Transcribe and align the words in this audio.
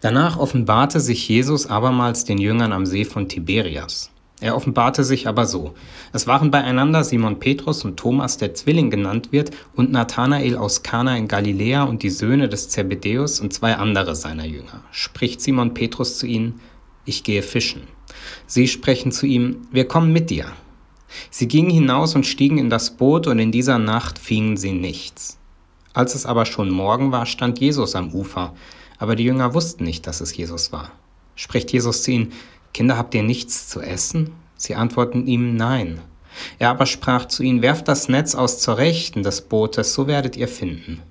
Danach 0.00 0.38
offenbarte 0.38 1.00
sich 1.00 1.28
Jesus 1.28 1.66
abermals 1.66 2.24
den 2.24 2.38
Jüngern 2.38 2.72
am 2.72 2.86
See 2.86 3.04
von 3.04 3.28
Tiberias. 3.28 4.10
Er 4.40 4.56
offenbarte 4.56 5.04
sich 5.04 5.28
aber 5.28 5.46
so. 5.46 5.74
Es 6.12 6.26
waren 6.26 6.50
beieinander 6.50 7.04
Simon 7.04 7.38
Petrus 7.38 7.84
und 7.84 7.96
Thomas, 7.96 8.36
der 8.36 8.52
Zwilling 8.52 8.90
genannt 8.90 9.30
wird, 9.30 9.52
und 9.74 9.92
Nathanael 9.92 10.56
aus 10.56 10.82
Kana 10.82 11.16
in 11.16 11.28
Galiläa 11.28 11.84
und 11.84 12.02
die 12.02 12.10
Söhne 12.10 12.48
des 12.48 12.68
Zebedäus 12.68 13.40
und 13.40 13.52
zwei 13.52 13.76
andere 13.76 14.14
seiner 14.16 14.44
Jünger. 14.44 14.82
Spricht 14.90 15.40
Simon 15.40 15.72
Petrus 15.72 16.18
zu 16.18 16.26
ihnen, 16.26 16.60
ich 17.06 17.22
gehe 17.22 17.42
fischen. 17.42 17.82
Sie 18.46 18.68
sprechen 18.68 19.12
zu 19.12 19.26
ihm, 19.26 19.68
wir 19.70 19.86
kommen 19.86 20.12
mit 20.12 20.30
dir. 20.30 20.46
Sie 21.30 21.46
gingen 21.48 21.70
hinaus 21.70 22.14
und 22.14 22.26
stiegen 22.26 22.58
in 22.58 22.70
das 22.70 22.90
Boot, 22.96 23.26
und 23.26 23.38
in 23.38 23.52
dieser 23.52 23.78
Nacht 23.78 24.18
fingen 24.18 24.56
sie 24.56 24.72
nichts. 24.72 25.38
Als 25.92 26.14
es 26.16 26.26
aber 26.26 26.44
schon 26.44 26.70
Morgen 26.70 27.12
war, 27.12 27.24
stand 27.24 27.60
Jesus 27.60 27.94
am 27.94 28.12
Ufer, 28.12 28.52
aber 28.98 29.16
die 29.16 29.24
Jünger 29.24 29.54
wussten 29.54 29.84
nicht, 29.84 30.06
dass 30.06 30.20
es 30.20 30.36
Jesus 30.36 30.72
war. 30.72 30.90
Spricht 31.36 31.72
Jesus 31.72 32.02
zu 32.02 32.12
ihnen, 32.12 32.32
Kinder, 32.72 32.96
habt 32.96 33.14
ihr 33.14 33.22
nichts 33.22 33.68
zu 33.68 33.80
essen? 33.80 34.32
Sie 34.56 34.74
antworten 34.74 35.26
ihm 35.26 35.56
Nein. 35.56 36.00
Er 36.58 36.70
aber 36.70 36.86
sprach 36.86 37.26
zu 37.26 37.42
ihnen, 37.42 37.62
werft 37.62 37.88
das 37.88 38.08
Netz 38.08 38.34
aus 38.34 38.60
zur 38.60 38.78
Rechten 38.78 39.22
des 39.22 39.42
Bootes, 39.42 39.94
so 39.94 40.06
werdet 40.06 40.36
ihr 40.36 40.48
finden. 40.48 41.02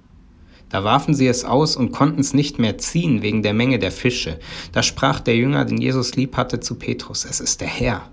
Da 0.70 0.84
warfen 0.84 1.13
sie 1.13 1.27
es 1.27 1.45
aus 1.45 1.75
und 1.75 1.91
konnten 1.91 2.20
es 2.22 2.34
nicht 2.34 2.58
mehr 2.58 2.77
ziehen 2.77 3.22
wegen 3.22 3.44
der 3.44 3.53
Menge 3.53 3.80
der 3.80 3.91
Fische. 3.91 4.39
Da 4.72 4.81
sprach 4.81 5.20
der 5.20 5.36
Jünger, 5.36 5.66
den 5.66 5.80
Jesus 5.80 6.16
lieb 6.16 6.36
hatte, 6.36 6.59
zu 6.59 6.75
Petrus, 6.75 7.25
es 7.25 7.39
ist 7.39 7.61
der 7.61 7.67
Herr. 7.67 8.09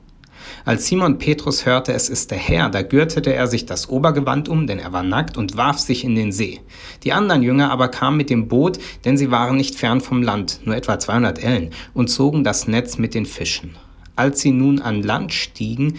Als 0.64 0.86
Simon 0.86 1.18
Petrus 1.18 1.66
hörte, 1.66 1.92
es 1.92 2.09
ist 2.09 2.30
der 2.30 2.38
Herr, 2.38 2.68
da 2.68 2.82
gürtete 2.82 3.34
er 3.34 3.46
sich 3.46 3.66
das 3.66 3.88
Obergewand 3.88 4.48
um, 4.48 4.66
denn 4.66 4.78
er 4.78 4.92
war 4.92 5.02
nackt, 5.02 5.36
und 5.36 5.56
warf 5.56 5.78
sich 5.78 6.04
in 6.04 6.14
den 6.14 6.32
See. 6.32 6.60
Die 7.02 7.12
anderen 7.12 7.42
Jünger 7.42 7.70
aber 7.70 7.88
kamen 7.88 8.16
mit 8.16 8.30
dem 8.30 8.48
Boot, 8.48 8.78
denn 9.04 9.16
sie 9.16 9.30
waren 9.30 9.56
nicht 9.56 9.74
fern 9.74 10.00
vom 10.00 10.23
Land, 10.23 10.60
nur 10.64 10.76
etwa 10.76 10.98
200 10.98 11.42
Ellen, 11.42 11.70
und 11.95 12.09
zogen 12.09 12.45
das 12.45 12.68
Netz 12.68 12.98
mit 12.98 13.14
den 13.14 13.26
Fischen. 13.26 13.76
Als 14.16 14.40
sie 14.40 14.52
nun 14.52 14.80
an 14.80 15.02
Land 15.02 15.32
stiegen, 15.32 15.98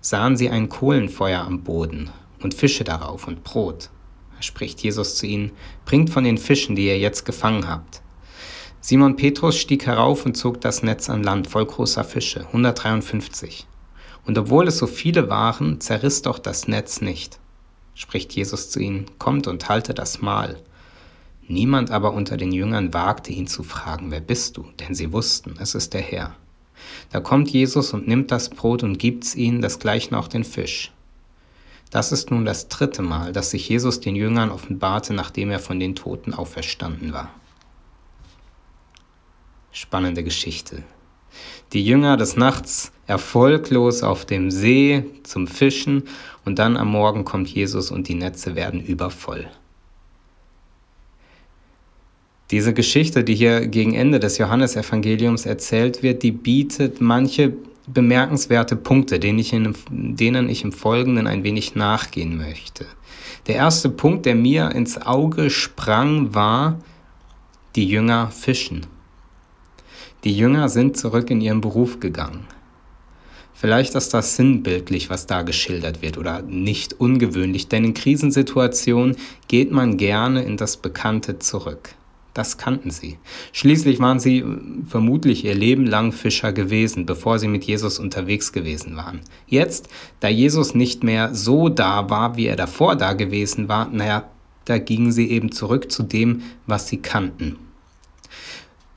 sahen 0.00 0.36
sie 0.36 0.50
ein 0.50 0.68
Kohlenfeuer 0.68 1.40
am 1.40 1.62
Boden 1.62 2.10
und 2.42 2.54
Fische 2.54 2.84
darauf 2.84 3.26
und 3.26 3.44
Brot. 3.44 3.88
Da 4.36 4.42
spricht 4.42 4.80
Jesus 4.80 5.16
zu 5.16 5.26
ihnen, 5.26 5.52
bringt 5.84 6.10
von 6.10 6.24
den 6.24 6.38
Fischen, 6.38 6.76
die 6.76 6.86
ihr 6.86 6.98
jetzt 6.98 7.24
gefangen 7.24 7.68
habt. 7.68 8.02
Simon 8.80 9.14
Petrus 9.14 9.56
stieg 9.56 9.86
herauf 9.86 10.26
und 10.26 10.36
zog 10.36 10.60
das 10.60 10.82
Netz 10.82 11.08
an 11.08 11.22
Land 11.22 11.46
voll 11.46 11.64
großer 11.64 12.02
Fische, 12.02 12.40
153. 12.46 13.66
Und 14.24 14.38
obwohl 14.38 14.68
es 14.68 14.78
so 14.78 14.86
viele 14.86 15.28
waren, 15.28 15.80
zerriss 15.80 16.22
doch 16.22 16.38
das 16.38 16.68
Netz 16.68 17.00
nicht. 17.00 17.38
Spricht 17.94 18.32
Jesus 18.32 18.70
zu 18.70 18.80
ihnen, 18.80 19.06
kommt 19.18 19.46
und 19.46 19.68
halte 19.68 19.94
das 19.94 20.22
Mahl. 20.22 20.60
Niemand 21.48 21.90
aber 21.90 22.14
unter 22.14 22.36
den 22.36 22.52
Jüngern 22.52 22.94
wagte 22.94 23.32
ihn 23.32 23.46
zu 23.46 23.62
fragen, 23.62 24.10
wer 24.10 24.20
bist 24.20 24.56
du? 24.56 24.64
Denn 24.80 24.94
sie 24.94 25.12
wussten, 25.12 25.56
es 25.58 25.74
ist 25.74 25.92
der 25.92 26.00
Herr. 26.00 26.36
Da 27.10 27.20
kommt 27.20 27.50
Jesus 27.50 27.92
und 27.92 28.08
nimmt 28.08 28.30
das 28.30 28.48
Brot 28.48 28.82
und 28.82 28.98
gibt's 28.98 29.34
ihnen, 29.34 29.60
das 29.60 29.78
gleichen 29.78 30.14
auch 30.14 30.28
den 30.28 30.44
Fisch. 30.44 30.92
Das 31.90 32.10
ist 32.10 32.30
nun 32.30 32.46
das 32.46 32.68
dritte 32.68 33.02
Mal, 33.02 33.32
dass 33.32 33.50
sich 33.50 33.68
Jesus 33.68 34.00
den 34.00 34.16
Jüngern 34.16 34.50
offenbarte, 34.50 35.12
nachdem 35.12 35.50
er 35.50 35.58
von 35.58 35.78
den 35.78 35.94
Toten 35.94 36.32
auferstanden 36.32 37.12
war. 37.12 37.28
Spannende 39.72 40.24
Geschichte. 40.24 40.82
Die 41.72 41.84
Jünger 41.84 42.16
des 42.16 42.36
Nachts 42.36 42.92
erfolglos 43.06 44.02
auf 44.02 44.24
dem 44.24 44.50
See 44.50 45.04
zum 45.22 45.46
Fischen 45.46 46.04
und 46.44 46.58
dann 46.58 46.76
am 46.76 46.88
Morgen 46.88 47.24
kommt 47.24 47.48
Jesus 47.48 47.90
und 47.90 48.08
die 48.08 48.14
Netze 48.14 48.54
werden 48.54 48.80
übervoll. 48.80 49.48
Diese 52.50 52.74
Geschichte, 52.74 53.24
die 53.24 53.34
hier 53.34 53.66
gegen 53.66 53.94
Ende 53.94 54.20
des 54.20 54.36
Johannesevangeliums 54.38 55.46
erzählt 55.46 56.02
wird, 56.02 56.22
die 56.22 56.32
bietet 56.32 57.00
manche 57.00 57.54
bemerkenswerte 57.86 58.76
Punkte, 58.76 59.18
denen 59.18 59.38
ich, 59.38 59.52
in, 59.52 59.74
denen 59.90 60.48
ich 60.48 60.62
im 60.62 60.72
Folgenden 60.72 61.26
ein 61.26 61.44
wenig 61.44 61.74
nachgehen 61.74 62.36
möchte. 62.36 62.86
Der 63.46 63.56
erste 63.56 63.88
Punkt, 63.88 64.26
der 64.26 64.34
mir 64.34 64.70
ins 64.72 65.00
Auge 65.00 65.50
sprang, 65.50 66.34
war, 66.34 66.78
die 67.74 67.88
Jünger 67.88 68.30
fischen. 68.30 68.86
Die 70.24 70.36
Jünger 70.36 70.68
sind 70.68 70.96
zurück 70.96 71.30
in 71.30 71.40
ihren 71.40 71.60
Beruf 71.60 71.98
gegangen. 71.98 72.46
Vielleicht 73.62 73.94
ist 73.94 74.12
das 74.12 74.34
sinnbildlich, 74.34 75.08
was 75.08 75.28
da 75.28 75.42
geschildert 75.42 76.02
wird 76.02 76.18
oder 76.18 76.42
nicht 76.42 76.94
ungewöhnlich, 76.94 77.68
denn 77.68 77.84
in 77.84 77.94
Krisensituationen 77.94 79.14
geht 79.46 79.70
man 79.70 79.98
gerne 79.98 80.42
in 80.42 80.56
das 80.56 80.76
Bekannte 80.76 81.38
zurück. 81.38 81.90
Das 82.34 82.58
kannten 82.58 82.90
sie. 82.90 83.18
Schließlich 83.52 84.00
waren 84.00 84.18
sie 84.18 84.38
äh, 84.38 84.58
vermutlich 84.88 85.44
ihr 85.44 85.54
Leben 85.54 85.86
lang 85.86 86.10
Fischer 86.10 86.52
gewesen, 86.52 87.06
bevor 87.06 87.38
sie 87.38 87.46
mit 87.46 87.62
Jesus 87.62 88.00
unterwegs 88.00 88.50
gewesen 88.50 88.96
waren. 88.96 89.20
Jetzt, 89.46 89.88
da 90.18 90.26
Jesus 90.26 90.74
nicht 90.74 91.04
mehr 91.04 91.32
so 91.32 91.68
da 91.68 92.10
war, 92.10 92.36
wie 92.36 92.46
er 92.46 92.56
davor 92.56 92.96
da 92.96 93.12
gewesen 93.12 93.68
war, 93.68 93.88
naja, 93.88 94.28
da 94.64 94.78
gingen 94.78 95.12
sie 95.12 95.30
eben 95.30 95.52
zurück 95.52 95.92
zu 95.92 96.02
dem, 96.02 96.42
was 96.66 96.88
sie 96.88 96.96
kannten. 96.96 97.58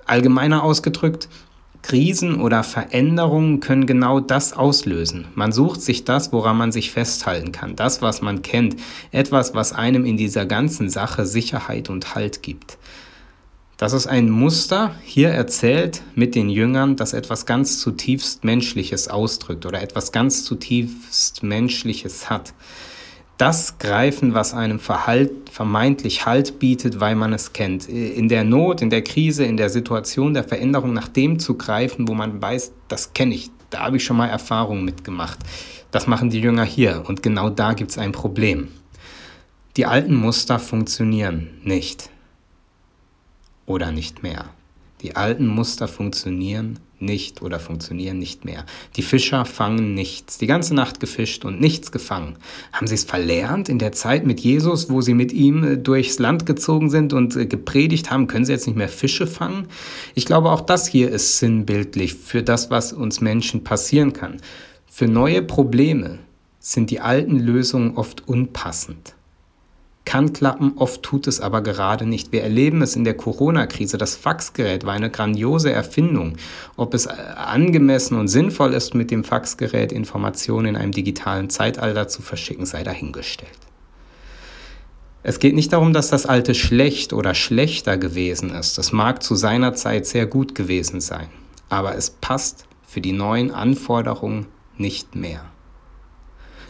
Allgemeiner 0.07 0.63
ausgedrückt, 0.63 1.29
Krisen 1.85 2.41
oder 2.41 2.63
Veränderungen 2.63 3.59
können 3.59 3.85
genau 3.85 4.19
das 4.19 4.53
auslösen. 4.53 5.27
Man 5.35 5.51
sucht 5.51 5.83
sich 5.83 6.03
das, 6.03 6.33
woran 6.33 6.57
man 6.57 6.71
sich 6.71 6.89
festhalten 6.89 7.51
kann, 7.51 7.75
das, 7.75 8.01
was 8.01 8.23
man 8.23 8.41
kennt, 8.41 8.75
etwas, 9.11 9.53
was 9.53 9.71
einem 9.71 10.03
in 10.03 10.17
dieser 10.17 10.47
ganzen 10.47 10.89
Sache 10.89 11.27
Sicherheit 11.27 11.91
und 11.91 12.15
Halt 12.15 12.41
gibt. 12.41 12.79
Das 13.77 13.93
ist 13.93 14.07
ein 14.07 14.31
Muster 14.31 14.95
hier 15.03 15.29
erzählt 15.29 16.01
mit 16.15 16.33
den 16.33 16.49
Jüngern, 16.49 16.95
das 16.95 17.13
etwas 17.13 17.45
ganz 17.45 17.79
zutiefst 17.79 18.43
Menschliches 18.43 19.07
ausdrückt 19.07 19.67
oder 19.67 19.79
etwas 19.79 20.11
ganz 20.11 20.43
zutiefst 20.43 21.43
Menschliches 21.43 22.31
hat 22.31 22.55
das 23.37 23.77
greifen, 23.79 24.33
was 24.33 24.53
einem 24.53 24.79
Verhalt, 24.79 25.49
vermeintlich 25.49 26.25
Halt 26.25 26.59
bietet, 26.59 26.99
weil 26.99 27.15
man 27.15 27.33
es 27.33 27.53
kennt. 27.53 27.89
In 27.89 28.29
der 28.29 28.43
Not, 28.43 28.81
in 28.81 28.89
der 28.89 29.03
Krise, 29.03 29.43
in 29.43 29.57
der 29.57 29.69
Situation 29.69 30.33
der 30.33 30.43
Veränderung 30.43 30.93
nach 30.93 31.07
dem 31.07 31.39
zu 31.39 31.55
greifen, 31.55 32.07
wo 32.07 32.13
man 32.13 32.41
weiß, 32.41 32.71
das 32.87 33.13
kenne 33.13 33.35
ich, 33.35 33.51
da 33.69 33.79
habe 33.79 33.97
ich 33.97 34.05
schon 34.05 34.17
mal 34.17 34.27
Erfahrungen 34.27 34.85
mitgemacht. 34.85 35.39
Das 35.91 36.07
machen 36.07 36.29
die 36.29 36.39
Jünger 36.39 36.63
hier 36.63 37.03
und 37.07 37.23
genau 37.23 37.49
da 37.49 37.73
gibt 37.73 37.91
es 37.91 37.97
ein 37.97 38.11
Problem. 38.11 38.69
Die 39.77 39.85
alten 39.85 40.15
Muster 40.15 40.59
funktionieren 40.59 41.49
nicht 41.63 42.09
oder 43.65 43.91
nicht 43.91 44.23
mehr. 44.23 44.45
Die 45.01 45.15
alten 45.15 45.47
Muster 45.47 45.87
funktionieren 45.87 46.79
nicht 46.99 47.41
oder 47.41 47.59
funktionieren 47.59 48.17
nicht 48.17 48.45
mehr. 48.45 48.65
Die 48.95 49.01
Fischer 49.01 49.45
fangen 49.45 49.93
nichts. 49.93 50.37
Die 50.37 50.47
ganze 50.47 50.73
Nacht 50.73 50.99
gefischt 50.99 51.43
und 51.45 51.59
nichts 51.59 51.91
gefangen. 51.91 52.37
Haben 52.71 52.87
sie 52.87 52.95
es 52.95 53.03
verlernt 53.03 53.67
in 53.67 53.79
der 53.79 53.91
Zeit 53.91 54.25
mit 54.25 54.39
Jesus, 54.39 54.89
wo 54.89 55.01
sie 55.01 55.13
mit 55.13 55.33
ihm 55.33 55.63
äh, 55.63 55.77
durchs 55.77 56.19
Land 56.19 56.45
gezogen 56.45 56.89
sind 56.89 57.13
und 57.13 57.35
äh, 57.35 57.45
gepredigt 57.45 58.11
haben? 58.11 58.27
Können 58.27 58.45
sie 58.45 58.53
jetzt 58.53 58.67
nicht 58.67 58.77
mehr 58.77 58.89
Fische 58.89 59.27
fangen? 59.27 59.67
Ich 60.13 60.25
glaube, 60.25 60.49
auch 60.51 60.61
das 60.61 60.87
hier 60.87 61.09
ist 61.11 61.39
sinnbildlich 61.39 62.15
für 62.15 62.41
das, 62.41 62.71
was 62.71 62.93
uns 62.93 63.21
Menschen 63.21 63.63
passieren 63.63 64.13
kann. 64.13 64.37
Für 64.87 65.07
neue 65.07 65.41
Probleme 65.41 66.19
sind 66.59 66.89
die 66.89 67.01
alten 67.01 67.39
Lösungen 67.39 67.97
oft 67.97 68.27
unpassend 68.27 69.15
kann 70.05 70.33
klappen, 70.33 70.73
oft 70.77 71.03
tut 71.03 71.27
es 71.27 71.41
aber 71.41 71.61
gerade 71.61 72.05
nicht. 72.05 72.31
Wir 72.31 72.43
erleben 72.43 72.81
es 72.81 72.95
in 72.95 73.03
der 73.03 73.15
Corona-Krise. 73.15 73.97
Das 73.97 74.15
Faxgerät 74.15 74.85
war 74.85 74.93
eine 74.93 75.09
grandiose 75.09 75.71
Erfindung. 75.71 76.37
Ob 76.77 76.93
es 76.93 77.07
angemessen 77.07 78.17
und 78.17 78.27
sinnvoll 78.27 78.73
ist, 78.73 78.93
mit 78.93 79.11
dem 79.11 79.23
Faxgerät 79.23 79.91
Informationen 79.91 80.67
in 80.67 80.75
einem 80.75 80.91
digitalen 80.91 81.49
Zeitalter 81.49 82.07
zu 82.07 82.21
verschicken, 82.21 82.65
sei 82.65 82.83
dahingestellt. 82.83 83.51
Es 85.23 85.39
geht 85.39 85.55
nicht 85.55 85.73
darum, 85.73 85.91
dass 85.91 86.09
das 86.09 86.27
Alte 86.27 86.53
schlecht 86.53 87.11
oder 87.11 87.33
schlechter 87.33 87.97
gewesen 87.97 88.51
ist. 88.51 88.77
Es 88.77 88.91
mag 88.91 89.23
zu 89.23 89.33
seiner 89.33 89.73
Zeit 89.73 90.05
sehr 90.05 90.27
gut 90.27 90.53
gewesen 90.53 91.01
sein, 91.01 91.27
aber 91.67 91.95
es 91.95 92.11
passt 92.11 92.67
für 92.85 93.01
die 93.01 93.11
neuen 93.11 93.49
Anforderungen 93.49 94.45
nicht 94.77 95.15
mehr. 95.15 95.41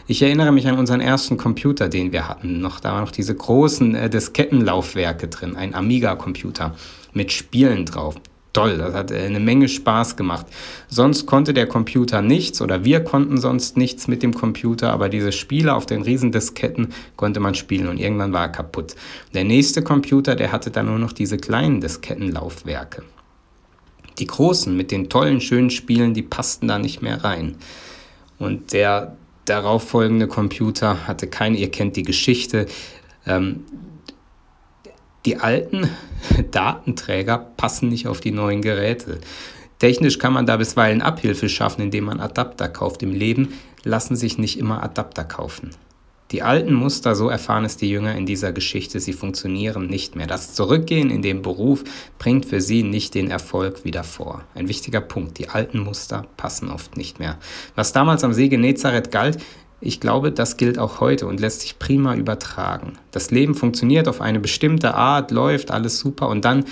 Ich 0.08 0.22
erinnere 0.22 0.52
mich 0.52 0.68
an 0.68 0.78
unseren 0.78 1.00
ersten 1.00 1.36
Computer, 1.36 1.88
den 1.88 2.12
wir 2.12 2.28
hatten. 2.28 2.60
Noch, 2.60 2.78
da 2.78 2.92
waren 2.92 3.00
noch 3.02 3.10
diese 3.10 3.34
großen 3.34 3.96
äh, 3.96 4.08
Diskettenlaufwerke 4.08 5.26
drin, 5.26 5.56
ein 5.56 5.74
Amiga-Computer 5.74 6.76
mit 7.12 7.32
Spielen 7.32 7.86
drauf. 7.86 8.14
Toll, 8.52 8.78
das 8.78 8.94
hat 8.94 9.10
äh, 9.10 9.24
eine 9.24 9.40
Menge 9.40 9.68
Spaß 9.68 10.14
gemacht. 10.14 10.46
Sonst 10.86 11.26
konnte 11.26 11.52
der 11.52 11.66
Computer 11.66 12.22
nichts 12.22 12.62
oder 12.62 12.84
wir 12.84 13.02
konnten 13.02 13.38
sonst 13.38 13.76
nichts 13.76 14.06
mit 14.06 14.22
dem 14.22 14.32
Computer, 14.32 14.92
aber 14.92 15.08
diese 15.08 15.32
Spiele 15.32 15.74
auf 15.74 15.86
den 15.86 16.02
Riesendisketten 16.02 16.92
konnte 17.16 17.40
man 17.40 17.56
spielen 17.56 17.88
und 17.88 17.98
irgendwann 17.98 18.32
war 18.32 18.42
er 18.42 18.48
kaputt. 18.50 18.94
Der 19.34 19.42
nächste 19.42 19.82
Computer, 19.82 20.36
der 20.36 20.52
hatte 20.52 20.70
dann 20.70 20.86
nur 20.86 21.00
noch 21.00 21.12
diese 21.12 21.36
kleinen 21.36 21.80
Diskettenlaufwerke. 21.80 23.02
Die 24.20 24.26
großen 24.26 24.74
mit 24.76 24.92
den 24.92 25.08
tollen, 25.08 25.40
schönen 25.40 25.70
Spielen, 25.70 26.14
die 26.14 26.22
passten 26.22 26.68
da 26.68 26.78
nicht 26.78 27.02
mehr 27.02 27.24
rein. 27.24 27.56
Und 28.38 28.72
der 28.72 29.16
darauffolgende 29.46 30.28
Computer 30.28 31.06
hatte 31.06 31.26
keine, 31.26 31.56
ihr 31.56 31.70
kennt 31.70 31.96
die 31.96 32.02
Geschichte, 32.02 32.66
ähm, 33.26 33.64
Die 35.26 35.38
alten 35.38 35.90
Datenträger 36.52 37.38
passen 37.56 37.88
nicht 37.88 38.06
auf 38.06 38.20
die 38.20 38.30
neuen 38.30 38.62
Geräte. 38.62 39.18
Technisch 39.80 40.18
kann 40.18 40.32
man 40.32 40.46
da 40.46 40.56
bisweilen 40.56 41.02
Abhilfe 41.02 41.48
schaffen, 41.48 41.82
indem 41.82 42.04
man 42.04 42.20
Adapter 42.20 42.68
kauft. 42.68 43.02
Im 43.02 43.12
Leben 43.12 43.52
lassen 43.82 44.16
sich 44.16 44.38
nicht 44.38 44.58
immer 44.58 44.82
Adapter 44.82 45.24
kaufen. 45.24 45.70
Die 46.32 46.42
alten 46.42 46.74
Muster, 46.74 47.14
so 47.14 47.28
erfahren 47.28 47.64
es 47.64 47.76
die 47.76 47.88
Jünger 47.88 48.16
in 48.16 48.26
dieser 48.26 48.52
Geschichte, 48.52 48.98
sie 48.98 49.12
funktionieren 49.12 49.86
nicht 49.86 50.16
mehr. 50.16 50.26
Das 50.26 50.54
Zurückgehen 50.54 51.08
in 51.08 51.22
den 51.22 51.40
Beruf 51.40 51.84
bringt 52.18 52.46
für 52.46 52.60
sie 52.60 52.82
nicht 52.82 53.14
den 53.14 53.30
Erfolg 53.30 53.84
wieder 53.84 54.02
vor. 54.02 54.42
Ein 54.54 54.66
wichtiger 54.66 55.00
Punkt, 55.00 55.38
die 55.38 55.48
alten 55.48 55.78
Muster 55.78 56.26
passen 56.36 56.68
oft 56.68 56.96
nicht 56.96 57.20
mehr. 57.20 57.38
Was 57.76 57.92
damals 57.92 58.24
am 58.24 58.32
See 58.32 58.48
Genezareth 58.48 59.12
galt, 59.12 59.38
ich 59.80 60.00
glaube, 60.00 60.32
das 60.32 60.56
gilt 60.56 60.80
auch 60.80 61.00
heute 61.00 61.28
und 61.28 61.38
lässt 61.38 61.60
sich 61.60 61.78
prima 61.78 62.16
übertragen. 62.16 62.94
Das 63.12 63.30
Leben 63.30 63.54
funktioniert 63.54 64.08
auf 64.08 64.20
eine 64.20 64.40
bestimmte 64.40 64.94
Art, 64.94 65.30
läuft 65.30 65.70
alles 65.70 66.00
super 66.00 66.28
und 66.28 66.44
dann 66.44 66.64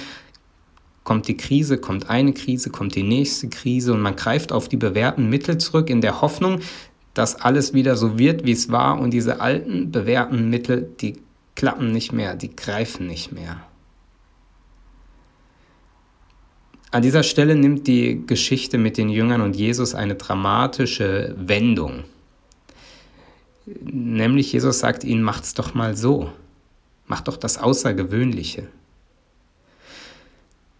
kommt 1.04 1.28
die 1.28 1.36
Krise, 1.36 1.78
kommt 1.78 2.10
eine 2.10 2.32
Krise, 2.32 2.70
kommt 2.70 2.96
die 2.96 3.02
nächste 3.02 3.48
Krise 3.50 3.92
und 3.92 4.00
man 4.00 4.16
greift 4.16 4.52
auf 4.52 4.68
die 4.68 4.78
bewährten 4.78 5.28
Mittel 5.28 5.58
zurück 5.58 5.90
in 5.90 6.00
der 6.00 6.22
Hoffnung, 6.22 6.60
dass 7.14 7.40
alles 7.40 7.72
wieder 7.72 7.96
so 7.96 8.18
wird, 8.18 8.44
wie 8.44 8.52
es 8.52 8.70
war 8.70 8.98
und 8.98 9.10
diese 9.12 9.40
alten 9.40 9.92
bewährten 9.92 10.50
Mittel, 10.50 10.90
die 11.00 11.16
klappen 11.54 11.92
nicht 11.92 12.12
mehr, 12.12 12.34
die 12.34 12.54
greifen 12.54 13.06
nicht 13.06 13.32
mehr. 13.32 13.64
An 16.90 17.02
dieser 17.02 17.22
Stelle 17.22 17.56
nimmt 17.56 17.86
die 17.86 18.24
Geschichte 18.26 18.78
mit 18.78 18.98
den 18.98 19.08
Jüngern 19.08 19.40
und 19.40 19.56
Jesus 19.56 19.94
eine 19.94 20.14
dramatische 20.14 21.34
Wendung. 21.38 22.04
Nämlich 23.66 24.52
Jesus 24.52 24.80
sagt 24.80 25.02
ihnen, 25.02 25.22
macht's 25.22 25.54
doch 25.54 25.74
mal 25.74 25.96
so. 25.96 26.30
Macht 27.06 27.28
doch 27.28 27.36
das 27.36 27.58
Außergewöhnliche. 27.58 28.68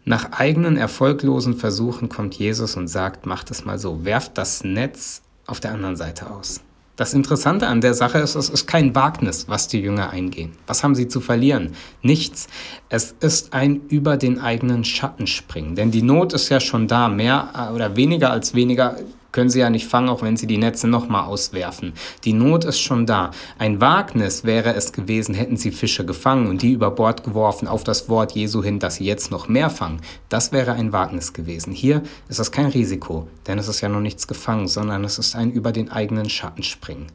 Nach 0.04 0.32
eigenen 0.32 0.76
erfolglosen 0.76 1.56
Versuchen 1.56 2.08
kommt 2.08 2.34
Jesus 2.34 2.76
und 2.76 2.88
sagt, 2.88 3.26
macht 3.26 3.50
es 3.50 3.64
mal 3.64 3.78
so, 3.78 4.04
werft 4.04 4.36
das 4.36 4.62
Netz 4.62 5.22
auf 5.46 5.60
der 5.60 5.72
anderen 5.72 5.96
Seite 5.96 6.30
aus. 6.30 6.60
Das 6.96 7.12
Interessante 7.12 7.66
an 7.66 7.80
der 7.80 7.92
Sache 7.94 8.18
ist, 8.18 8.36
es 8.36 8.48
ist 8.48 8.66
kein 8.66 8.94
Wagnis, 8.94 9.48
was 9.48 9.66
die 9.66 9.80
Jünger 9.80 10.10
eingehen. 10.10 10.52
Was 10.68 10.84
haben 10.84 10.94
sie 10.94 11.08
zu 11.08 11.20
verlieren? 11.20 11.72
Nichts. 12.02 12.46
Es 12.88 13.16
ist 13.18 13.52
ein 13.52 13.80
über 13.88 14.16
den 14.16 14.38
eigenen 14.38 14.84
Schatten 14.84 15.26
springen. 15.26 15.74
Denn 15.74 15.90
die 15.90 16.02
Not 16.02 16.34
ist 16.34 16.50
ja 16.50 16.60
schon 16.60 16.86
da. 16.86 17.08
Mehr 17.08 17.72
oder 17.74 17.96
weniger 17.96 18.30
als 18.30 18.54
weniger 18.54 18.96
können 19.34 19.50
sie 19.50 19.58
ja 19.58 19.68
nicht 19.68 19.88
fangen, 19.88 20.08
auch 20.08 20.22
wenn 20.22 20.36
sie 20.36 20.46
die 20.46 20.58
Netze 20.58 20.86
nochmal 20.86 21.24
auswerfen. 21.24 21.92
Die 22.22 22.32
Not 22.32 22.64
ist 22.64 22.78
schon 22.78 23.04
da. 23.04 23.32
Ein 23.58 23.80
Wagnis 23.80 24.44
wäre 24.44 24.74
es 24.74 24.92
gewesen, 24.92 25.34
hätten 25.34 25.56
sie 25.56 25.72
Fische 25.72 26.06
gefangen 26.06 26.46
und 26.46 26.62
die 26.62 26.70
über 26.70 26.92
Bord 26.92 27.24
geworfen 27.24 27.66
auf 27.66 27.82
das 27.82 28.08
Wort 28.08 28.32
Jesu 28.32 28.62
hin, 28.62 28.78
dass 28.78 28.94
sie 28.94 29.04
jetzt 29.04 29.32
noch 29.32 29.48
mehr 29.48 29.70
fangen. 29.70 30.00
Das 30.28 30.52
wäre 30.52 30.74
ein 30.74 30.92
Wagnis 30.92 31.32
gewesen. 31.32 31.72
Hier 31.72 32.04
ist 32.28 32.38
das 32.38 32.52
kein 32.52 32.66
Risiko, 32.66 33.26
denn 33.48 33.58
es 33.58 33.66
ist 33.66 33.80
ja 33.80 33.88
noch 33.88 34.00
nichts 34.00 34.28
gefangen, 34.28 34.68
sondern 34.68 35.02
es 35.02 35.18
ist 35.18 35.34
ein 35.34 35.50
über 35.50 35.72
den 35.72 35.90
eigenen 35.90 36.30
Schatten 36.30 36.62
springen. 36.62 37.08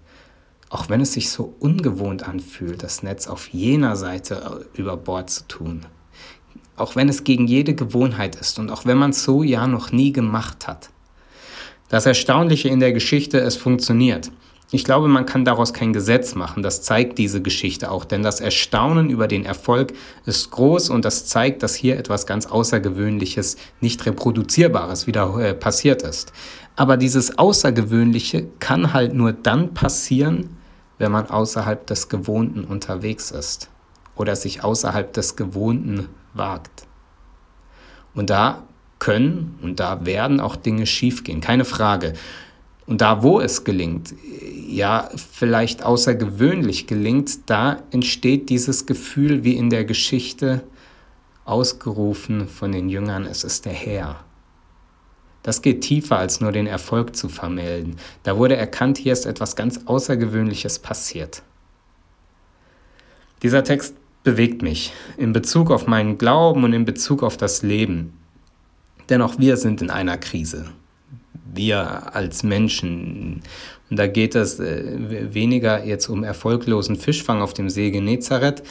Auch 0.69 0.89
wenn 0.89 0.99
es 0.99 1.13
sich 1.13 1.29
so 1.29 1.55
ungewohnt 1.59 2.27
anfühlt, 2.27 2.83
das 2.83 3.01
Netz 3.01 3.27
auf 3.27 3.47
jener 3.47 3.95
Seite 3.95 4.65
über 4.73 4.97
Bord 4.97 5.29
zu 5.29 5.47
tun. 5.47 5.85
Auch 6.75 6.97
wenn 6.97 7.07
es 7.07 7.23
gegen 7.23 7.47
jede 7.47 7.75
Gewohnheit 7.75 8.35
ist 8.35 8.59
und 8.59 8.71
auch 8.71 8.85
wenn 8.85 8.97
man 8.97 9.11
es 9.11 9.23
so 9.23 9.41
ja 9.41 9.67
noch 9.67 9.93
nie 9.93 10.11
gemacht 10.11 10.67
hat. 10.67 10.89
Das 11.89 12.05
Erstaunliche 12.05 12.69
in 12.69 12.79
der 12.79 12.93
Geschichte, 12.93 13.39
es 13.39 13.55
funktioniert. 13.55 14.31
Ich 14.71 14.83
glaube, 14.83 15.07
man 15.07 15.25
kann 15.25 15.45
daraus 15.45 15.73
kein 15.73 15.93
Gesetz 15.93 16.35
machen. 16.35 16.61
Das 16.61 16.83
zeigt 16.83 17.17
diese 17.17 17.41
Geschichte 17.41 17.89
auch, 17.89 18.05
denn 18.05 18.21
das 18.21 18.39
Erstaunen 18.39 19.09
über 19.09 19.27
den 19.27 19.43
Erfolg 19.43 19.93
ist 20.27 20.51
groß 20.51 20.91
und 20.91 21.03
das 21.03 21.25
zeigt, 21.25 21.63
dass 21.63 21.73
hier 21.73 21.97
etwas 21.97 22.27
ganz 22.27 22.45
Außergewöhnliches, 22.45 23.57
nicht 23.81 24.05
reproduzierbares 24.05 25.07
wieder 25.07 25.35
äh, 25.39 25.55
passiert 25.55 26.03
ist. 26.03 26.31
Aber 26.75 26.97
dieses 26.97 27.39
Außergewöhnliche 27.39 28.45
kann 28.59 28.93
halt 28.93 29.15
nur 29.15 29.33
dann 29.33 29.73
passieren, 29.73 30.57
wenn 30.99 31.11
man 31.11 31.27
außerhalb 31.27 31.87
des 31.87 32.07
Gewohnten 32.07 32.63
unterwegs 32.63 33.31
ist 33.31 33.71
oder 34.15 34.35
sich 34.35 34.63
außerhalb 34.63 35.11
des 35.13 35.35
Gewohnten 35.35 36.09
wagt. 36.35 36.85
Und 38.13 38.29
da 38.29 38.67
können 38.99 39.57
und 39.61 39.79
da 39.79 40.05
werden 40.05 40.39
auch 40.39 40.55
Dinge 40.55 40.85
schiefgehen, 40.85 41.41
keine 41.41 41.65
Frage. 41.65 42.13
Und 42.85 43.01
da, 43.01 43.23
wo 43.23 43.39
es 43.39 43.63
gelingt, 43.63 44.13
ja, 44.67 45.09
vielleicht 45.15 45.83
außergewöhnlich 45.83 46.87
gelingt, 46.87 47.49
da 47.49 47.83
entsteht 47.91 48.49
dieses 48.49 48.85
Gefühl 48.85 49.43
wie 49.43 49.55
in 49.55 49.69
der 49.69 49.85
Geschichte 49.85 50.63
ausgerufen 51.45 52.47
von 52.47 52.71
den 52.71 52.89
Jüngern, 52.89 53.25
es 53.25 53.43
ist 53.43 53.65
der 53.65 53.73
Herr. 53.73 54.23
Das 55.43 55.61
geht 55.61 55.81
tiefer 55.81 56.17
als 56.17 56.41
nur 56.41 56.51
den 56.51 56.67
Erfolg 56.67 57.15
zu 57.15 57.29
vermelden. 57.29 57.95
Da 58.23 58.37
wurde 58.37 58.55
erkannt, 58.55 58.97
hier 58.97 59.13
ist 59.13 59.25
etwas 59.25 59.55
ganz 59.55 59.81
Außergewöhnliches 59.85 60.79
passiert. 60.79 61.43
Dieser 63.41 63.63
Text 63.63 63.95
bewegt 64.23 64.61
mich 64.61 64.93
in 65.17 65.31
Bezug 65.31 65.71
auf 65.71 65.87
meinen 65.87 66.17
Glauben 66.17 66.63
und 66.63 66.73
in 66.73 66.85
Bezug 66.85 67.23
auf 67.23 67.37
das 67.37 67.61
Leben. 67.61 68.18
Denn 69.09 69.21
auch 69.21 69.39
wir 69.39 69.57
sind 69.57 69.81
in 69.81 69.89
einer 69.89 70.17
Krise. 70.17 70.65
Wir 71.53 72.15
als 72.15 72.43
Menschen. 72.43 73.41
Und 73.89 73.97
da 73.97 74.05
geht 74.05 74.35
es 74.35 74.59
äh, 74.59 75.33
weniger 75.33 75.83
jetzt 75.83 76.07
um 76.09 76.23
erfolglosen 76.23 76.95
Fischfang 76.95 77.41
auf 77.41 77.53
dem 77.53 77.69
See 77.69 77.89
Genezareth, 77.89 78.61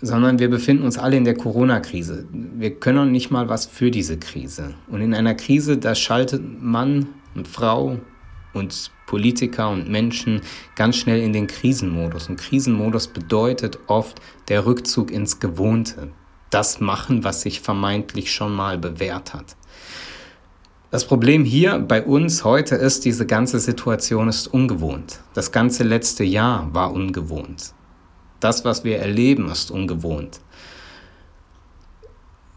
sondern 0.00 0.38
wir 0.38 0.48
befinden 0.48 0.84
uns 0.84 0.96
alle 0.96 1.16
in 1.16 1.24
der 1.24 1.34
Corona-Krise. 1.34 2.26
Wir 2.32 2.74
können 2.74 3.12
nicht 3.12 3.30
mal 3.30 3.48
was 3.48 3.66
für 3.66 3.90
diese 3.90 4.16
Krise. 4.16 4.74
Und 4.88 5.02
in 5.02 5.12
einer 5.12 5.34
Krise, 5.34 5.76
da 5.76 5.94
schaltet 5.94 6.42
Mann 6.62 7.08
und 7.34 7.46
Frau 7.46 7.98
und 8.54 8.90
Politiker 9.06 9.68
und 9.70 9.90
Menschen 9.90 10.40
ganz 10.74 10.96
schnell 10.96 11.20
in 11.20 11.32
den 11.32 11.46
Krisenmodus. 11.46 12.28
Und 12.28 12.36
Krisenmodus 12.36 13.08
bedeutet 13.08 13.78
oft 13.88 14.20
der 14.48 14.64
Rückzug 14.64 15.10
ins 15.10 15.40
Gewohnte 15.40 16.08
das 16.50 16.80
machen, 16.80 17.24
was 17.24 17.42
sich 17.42 17.60
vermeintlich 17.60 18.32
schon 18.32 18.54
mal 18.54 18.78
bewährt 18.78 19.34
hat. 19.34 19.56
Das 20.90 21.06
Problem 21.06 21.44
hier 21.44 21.78
bei 21.78 22.02
uns 22.02 22.44
heute 22.44 22.74
ist, 22.74 23.04
diese 23.04 23.26
ganze 23.26 23.60
Situation 23.60 24.28
ist 24.28 24.46
ungewohnt. 24.46 25.20
Das 25.34 25.52
ganze 25.52 25.84
letzte 25.84 26.24
Jahr 26.24 26.72
war 26.72 26.92
ungewohnt. 26.92 27.74
Das, 28.40 28.64
was 28.64 28.84
wir 28.84 28.98
erleben, 28.98 29.50
ist 29.50 29.70
ungewohnt. 29.70 30.40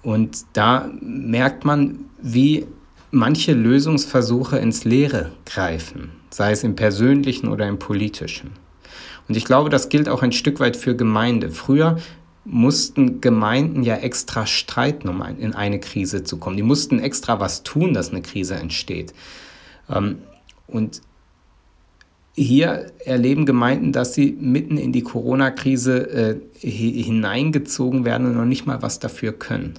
Und 0.02 0.46
da 0.54 0.90
merkt 1.02 1.66
man, 1.66 2.06
wie 2.22 2.68
manche 3.12 3.54
Lösungsversuche 3.54 4.57
ins 4.57 4.86
Leere 4.86 5.31
greifen, 5.45 6.12
sei 6.30 6.54
es 6.54 6.64
im 6.64 6.76
persönlichen 6.76 7.50
oder 7.50 7.68
im 7.68 7.80
politischen. 7.80 8.52
Und 9.28 9.36
ich 9.36 9.45
glaube, 9.45 9.69
das 9.69 9.90
gilt 9.90 10.07
auch 10.07 10.24
ein 10.24 10.31
Stück 10.31 10.60
weit 10.60 10.78
für 10.78 10.95
Gemeinde. 10.95 11.52
Früher 11.52 11.98
mussten 12.44 13.21
Gemeinden 13.21 13.83
ja 13.83 13.95
extra 13.95 14.45
streiten, 14.45 15.10
um 15.10 15.21
in 15.21 15.54
eine 15.54 15.80
Krise 15.80 16.24
zu 16.24 16.38
kommen. 16.38 16.57
Die 16.57 16.64
mussten 16.64 17.00
extra 17.00 17.40
was 17.40 17.64
tun, 17.64 17.94
dass 17.94 18.10
eine 18.10 18.21
Krise 18.21 18.56
entsteht. 18.56 19.14
Ähm, 19.90 20.19
und 20.68 21.02
hier 22.33 22.92
erleben 23.06 23.45
Gemeinden, 23.45 23.92
dass 23.92 24.14
sie 24.14 24.38
mitten 24.40 24.78
in 24.78 24.92
die 24.92 25.04
Corona-Krise 25.04 26.10
äh, 26.10 26.68
hineingezogen 26.68 28.06
werden 28.06 28.28
und 28.28 28.38
noch 28.38 28.45
nicht 28.45 28.66
mal 28.66 28.81
was 28.81 29.00
dafür 29.00 29.33
können. 29.33 29.74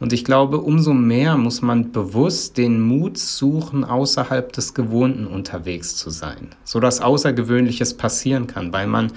Und 0.00 0.12
ich 0.12 0.24
glaube, 0.24 0.58
umso 0.58 0.92
mehr 0.92 1.36
muss 1.36 1.62
man 1.62 1.90
bewusst 1.90 2.56
den 2.58 2.80
Mut 2.80 3.18
suchen, 3.18 3.84
außerhalb 3.84 4.52
des 4.52 4.74
Gewohnten 4.74 5.26
unterwegs 5.26 5.96
zu 5.96 6.10
sein, 6.10 6.50
sodass 6.64 7.00
Außergewöhnliches 7.00 7.94
passieren 7.94 8.46
kann, 8.46 8.72
weil 8.72 8.86
man 8.86 9.12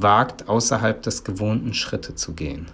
wagt, 0.00 0.48
außerhalb 0.48 1.02
des 1.02 1.24
gewohnten 1.24 1.74
Schritte 1.74 2.14
zu 2.14 2.34
gehen. 2.34 2.66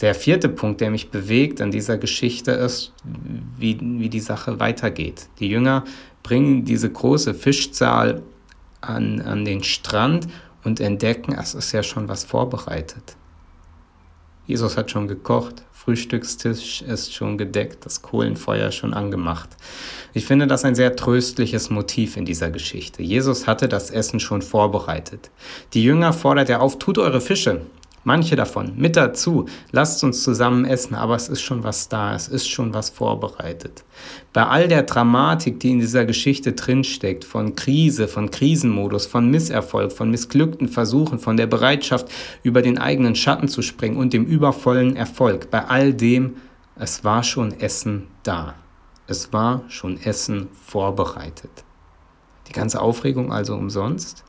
Der 0.00 0.14
vierte 0.14 0.48
Punkt, 0.48 0.80
der 0.80 0.90
mich 0.90 1.10
bewegt 1.10 1.60
an 1.60 1.70
dieser 1.70 1.96
Geschichte, 1.98 2.50
ist, 2.50 2.92
wie, 3.56 3.78
wie 3.80 4.08
die 4.08 4.20
Sache 4.20 4.58
weitergeht. 4.58 5.28
Die 5.38 5.48
Jünger 5.48 5.84
bringen 6.22 6.64
diese 6.64 6.90
große 6.90 7.32
Fischzahl 7.32 8.22
an, 8.80 9.20
an 9.20 9.44
den 9.44 9.62
Strand 9.62 10.26
und 10.64 10.80
entdecken, 10.80 11.32
es 11.32 11.54
ist 11.54 11.72
ja 11.72 11.82
schon 11.82 12.08
was 12.08 12.24
vorbereitet. 12.24 13.16
Jesus 14.46 14.76
hat 14.76 14.90
schon 14.90 15.08
gekocht, 15.08 15.62
Frühstückstisch 15.84 16.80
ist 16.80 17.12
schon 17.12 17.36
gedeckt, 17.36 17.84
das 17.84 18.00
Kohlenfeuer 18.00 18.72
schon 18.72 18.94
angemacht. 18.94 19.50
Ich 20.14 20.24
finde 20.24 20.46
das 20.46 20.64
ein 20.64 20.74
sehr 20.74 20.96
tröstliches 20.96 21.68
Motiv 21.68 22.16
in 22.16 22.24
dieser 22.24 22.50
Geschichte. 22.50 23.02
Jesus 23.02 23.46
hatte 23.46 23.68
das 23.68 23.90
Essen 23.90 24.18
schon 24.18 24.40
vorbereitet. 24.40 25.30
Die 25.74 25.84
Jünger 25.84 26.14
fordert 26.14 26.48
er 26.48 26.62
auf, 26.62 26.78
tut 26.78 26.96
eure 26.96 27.20
Fische, 27.20 27.60
Manche 28.06 28.36
davon 28.36 28.74
mit 28.76 28.96
dazu. 28.96 29.46
Lasst 29.72 30.04
uns 30.04 30.22
zusammen 30.22 30.66
essen, 30.66 30.94
aber 30.94 31.16
es 31.16 31.30
ist 31.30 31.40
schon 31.40 31.64
was 31.64 31.88
da, 31.88 32.14
es 32.14 32.28
ist 32.28 32.46
schon 32.46 32.74
was 32.74 32.90
vorbereitet. 32.90 33.82
Bei 34.34 34.46
all 34.46 34.68
der 34.68 34.82
Dramatik, 34.82 35.58
die 35.60 35.70
in 35.70 35.78
dieser 35.78 36.04
Geschichte 36.04 36.52
drinsteckt, 36.52 37.24
von 37.24 37.56
Krise, 37.56 38.06
von 38.06 38.30
Krisenmodus, 38.30 39.06
von 39.06 39.30
Misserfolg, 39.30 39.90
von 39.90 40.10
missglückten 40.10 40.68
Versuchen, 40.68 41.18
von 41.18 41.38
der 41.38 41.46
Bereitschaft, 41.46 42.08
über 42.42 42.60
den 42.60 42.76
eigenen 42.76 43.14
Schatten 43.14 43.48
zu 43.48 43.62
springen 43.62 43.96
und 43.96 44.12
dem 44.12 44.26
übervollen 44.26 44.96
Erfolg, 44.96 45.50
bei 45.50 45.64
all 45.64 45.94
dem, 45.94 46.36
es 46.76 47.04
war 47.04 47.22
schon 47.22 47.58
Essen 47.58 48.08
da. 48.22 48.54
Es 49.06 49.32
war 49.32 49.62
schon 49.68 49.98
Essen 49.98 50.48
vorbereitet. 50.66 51.64
Die 52.48 52.52
ganze 52.52 52.82
Aufregung 52.82 53.32
also 53.32 53.54
umsonst? 53.54 54.24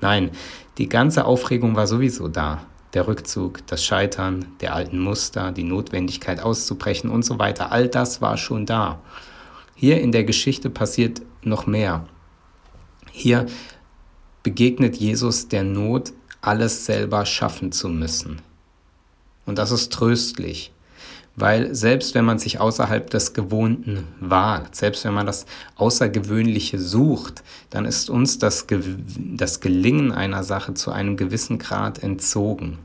Nein, 0.00 0.30
die 0.78 0.88
ganze 0.88 1.24
Aufregung 1.24 1.74
war 1.74 1.88
sowieso 1.88 2.28
da 2.28 2.60
der 2.94 3.06
Rückzug, 3.08 3.66
das 3.66 3.84
Scheitern 3.84 4.46
der 4.60 4.74
alten 4.74 4.98
Muster, 4.98 5.52
die 5.52 5.64
Notwendigkeit 5.64 6.40
auszubrechen 6.40 7.10
und 7.10 7.24
so 7.24 7.38
weiter, 7.38 7.72
all 7.72 7.88
das 7.88 8.22
war 8.22 8.36
schon 8.36 8.66
da. 8.66 9.00
Hier 9.74 10.00
in 10.00 10.12
der 10.12 10.24
Geschichte 10.24 10.70
passiert 10.70 11.22
noch 11.42 11.66
mehr. 11.66 12.06
Hier 13.10 13.46
begegnet 14.42 14.96
Jesus 14.96 15.48
der 15.48 15.64
Not, 15.64 16.12
alles 16.40 16.84
selber 16.84 17.26
schaffen 17.26 17.72
zu 17.72 17.88
müssen. 17.88 18.42
Und 19.46 19.58
das 19.58 19.70
ist 19.70 19.92
tröstlich, 19.92 20.72
weil 21.36 21.74
selbst 21.74 22.14
wenn 22.14 22.24
man 22.24 22.38
sich 22.38 22.60
außerhalb 22.60 23.10
des 23.10 23.32
Gewohnten 23.32 24.06
wagt, 24.20 24.76
selbst 24.76 25.04
wenn 25.04 25.14
man 25.14 25.26
das 25.26 25.46
Außergewöhnliche 25.76 26.78
sucht, 26.78 27.42
dann 27.70 27.86
ist 27.86 28.08
uns 28.08 28.38
das, 28.38 28.66
Ge 28.68 28.80
das 29.34 29.60
Gelingen 29.60 30.12
einer 30.12 30.44
Sache 30.44 30.74
zu 30.74 30.92
einem 30.92 31.16
gewissen 31.16 31.58
Grad 31.58 32.02
entzogen. 32.02 32.78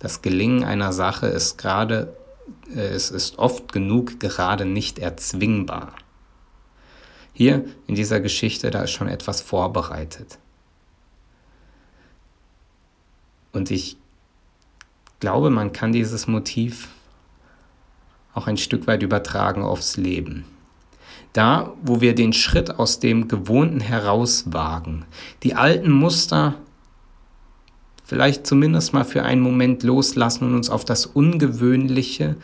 Das 0.00 0.22
Gelingen 0.22 0.64
einer 0.64 0.92
Sache 0.92 1.26
ist 1.28 1.56
gerade, 1.56 2.16
äh, 2.74 2.80
es 2.80 3.10
ist 3.10 3.38
oft 3.38 3.72
genug 3.72 4.18
gerade 4.18 4.64
nicht 4.64 4.98
erzwingbar. 4.98 5.94
Hier 7.32 7.64
in 7.86 7.94
dieser 7.94 8.20
Geschichte, 8.20 8.70
da 8.70 8.82
ist 8.82 8.90
schon 8.90 9.08
etwas 9.08 9.40
vorbereitet. 9.40 10.38
Und 13.52 13.70
ich 13.70 13.96
glaube, 15.20 15.50
man 15.50 15.72
kann 15.72 15.92
dieses 15.92 16.26
Motiv 16.26 16.88
auch 18.34 18.46
ein 18.46 18.56
Stück 18.56 18.86
weit 18.86 19.02
übertragen 19.02 19.62
aufs 19.62 19.96
Leben. 19.96 20.44
Da, 21.32 21.72
wo 21.82 22.00
wir 22.00 22.14
den 22.14 22.32
Schritt 22.32 22.78
aus 22.78 23.00
dem 23.00 23.28
Gewohnten 23.28 23.80
herauswagen, 23.80 25.04
die 25.42 25.54
alten 25.54 25.90
Muster 25.90 26.54
vielleicht 28.04 28.46
zumindest 28.46 28.92
mal 28.92 29.04
für 29.04 29.22
einen 29.22 29.40
Moment 29.40 29.82
loslassen 29.82 30.44
und 30.44 30.54
uns 30.54 30.70
auf 30.70 30.84
das 30.84 31.06
Ungewöhnliche 31.06 32.36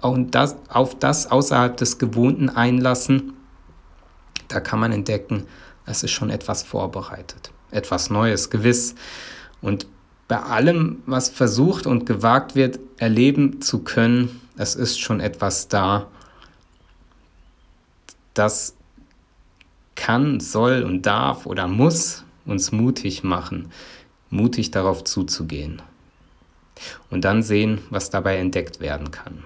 und 0.00 0.34
das, 0.34 0.56
auf 0.68 0.98
das 0.98 1.30
außerhalb 1.30 1.76
des 1.76 1.98
Gewohnten 1.98 2.50
einlassen, 2.50 3.32
da 4.48 4.60
kann 4.60 4.78
man 4.78 4.92
entdecken, 4.92 5.46
es 5.86 6.02
ist 6.02 6.10
schon 6.10 6.30
etwas 6.30 6.62
vorbereitet, 6.62 7.50
etwas 7.70 8.10
Neues, 8.10 8.50
gewiss. 8.50 8.94
Und 9.62 9.86
bei 10.28 10.38
allem, 10.38 11.02
was 11.06 11.28
versucht 11.28 11.86
und 11.86 12.06
gewagt 12.06 12.54
wird, 12.54 12.78
erleben 12.98 13.60
zu 13.60 13.82
können, 13.82 14.40
es 14.60 14.74
ist 14.74 15.00
schon 15.00 15.20
etwas 15.20 15.68
da, 15.68 16.06
das 18.34 18.76
kann, 19.94 20.38
soll 20.38 20.82
und 20.82 21.06
darf 21.06 21.46
oder 21.46 21.66
muss 21.66 22.24
uns 22.44 22.70
mutig 22.70 23.24
machen, 23.24 23.72
mutig 24.28 24.70
darauf 24.70 25.02
zuzugehen. 25.04 25.80
Und 27.08 27.24
dann 27.24 27.42
sehen, 27.42 27.80
was 27.88 28.10
dabei 28.10 28.36
entdeckt 28.36 28.80
werden 28.80 29.10
kann. 29.10 29.44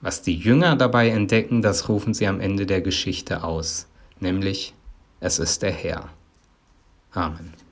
Was 0.00 0.22
die 0.22 0.36
Jünger 0.36 0.76
dabei 0.76 1.08
entdecken, 1.08 1.60
das 1.60 1.88
rufen 1.88 2.14
sie 2.14 2.28
am 2.28 2.38
Ende 2.38 2.66
der 2.66 2.82
Geschichte 2.82 3.42
aus, 3.42 3.88
nämlich 4.20 4.74
es 5.18 5.40
ist 5.40 5.62
der 5.62 5.72
Herr. 5.72 6.08
Amen. 7.10 7.63